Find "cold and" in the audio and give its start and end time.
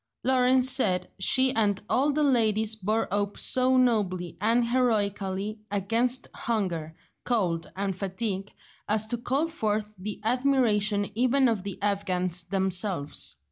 7.23-7.95